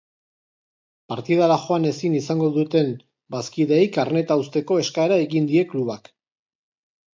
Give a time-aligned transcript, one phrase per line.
[1.11, 2.89] Partidara joan ezin izango duten
[3.37, 6.13] bazkideei karneta uzteko eskaera egin die klubak.